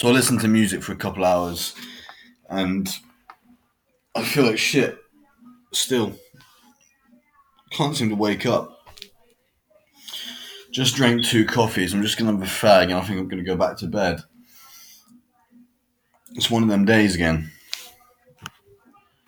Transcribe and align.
So 0.00 0.08
I 0.08 0.12
listened 0.12 0.40
to 0.40 0.48
music 0.48 0.82
for 0.82 0.92
a 0.92 0.96
couple 0.96 1.26
hours, 1.26 1.74
and 2.48 2.88
I 4.14 4.24
feel 4.24 4.46
like 4.46 4.56
shit. 4.56 4.96
Still, 5.74 6.14
can't 7.70 7.94
seem 7.94 8.08
to 8.08 8.14
wake 8.14 8.46
up. 8.46 8.78
Just 10.72 10.96
drank 10.96 11.22
two 11.22 11.44
coffees. 11.44 11.92
I'm 11.92 12.00
just 12.00 12.16
gonna 12.16 12.32
have 12.32 12.40
a 12.40 12.46
fag, 12.46 12.84
and 12.84 12.94
I 12.94 13.02
think 13.02 13.20
I'm 13.20 13.28
gonna 13.28 13.42
go 13.42 13.56
back 13.56 13.76
to 13.76 13.88
bed. 13.88 14.22
It's 16.32 16.50
one 16.50 16.62
of 16.62 16.70
them 16.70 16.86
days 16.86 17.14
again. 17.14 17.52